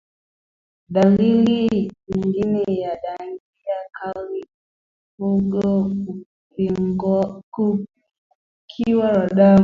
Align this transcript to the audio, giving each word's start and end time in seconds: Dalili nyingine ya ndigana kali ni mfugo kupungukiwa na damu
Dalili 0.93 1.91
nyingine 2.07 2.63
ya 2.81 2.91
ndigana 3.15 3.37
kali 3.91 4.39
ni 4.39 4.43
mfugo 5.17 5.91
kupungukiwa 7.51 9.11
na 9.11 9.27
damu 9.27 9.59